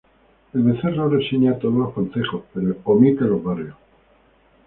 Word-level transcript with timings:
El 0.55 0.63
Becerro 0.63 1.09
reseña 1.09 1.59
todos 1.59 1.75
los 1.75 1.93
concejos 1.93 2.41
pero 2.55 2.75
omite 2.85 3.23
los 3.25 3.43
barrios. 3.43 3.75